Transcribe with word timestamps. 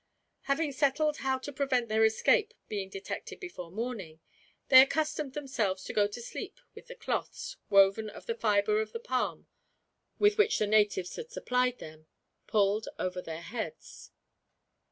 Having 0.49 0.71
settled 0.71 1.17
how 1.17 1.37
to 1.37 1.53
prevent 1.53 1.87
their 1.87 2.03
escape 2.03 2.55
being 2.67 2.89
detected 2.89 3.39
before 3.39 3.69
morning, 3.69 4.19
they 4.69 4.81
accustomed 4.81 5.33
themselves 5.33 5.83
to 5.83 5.93
go 5.93 6.07
to 6.07 6.19
sleep 6.19 6.59
with 6.73 6.87
the 6.87 6.95
cloths, 6.95 7.57
woven 7.69 8.09
of 8.09 8.25
the 8.25 8.33
fiber 8.33 8.81
of 8.81 8.93
the 8.93 8.99
palm 8.99 9.45
with 10.17 10.39
which 10.39 10.57
the 10.57 10.65
natives 10.65 11.15
had 11.17 11.29
supplied 11.31 11.77
them, 11.77 12.07
pulled 12.47 12.87
over 12.97 13.21
their 13.21 13.41
heads. 13.41 14.09